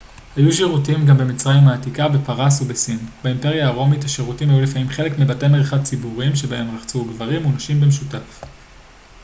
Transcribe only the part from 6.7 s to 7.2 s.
רחצו